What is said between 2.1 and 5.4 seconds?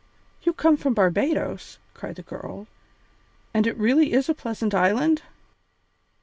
the girl, "and it really is a pleasant island?"